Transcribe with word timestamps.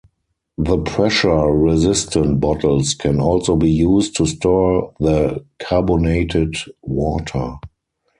The 0.57 0.79
pressure 0.79 1.45
resistant 1.51 2.39
bottles 2.39 2.95
can 2.95 3.19
also 3.19 3.55
be 3.55 3.69
used 3.69 4.15
to 4.17 4.25
store 4.25 4.91
the 4.99 5.45
carbonated 5.59 6.55
water. 6.81 7.57